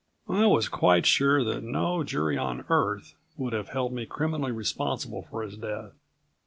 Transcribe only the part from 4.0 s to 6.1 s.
criminally responsible for his death.